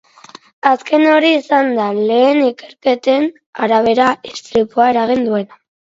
Azken 0.69 1.03
hori 1.09 1.29
izan 1.39 1.69
da, 1.79 1.85
lehen 2.11 2.41
ikerketen 2.45 3.27
arabera, 3.67 4.09
istripua 4.33 4.89
eragin 4.95 5.23
duena. 5.29 5.61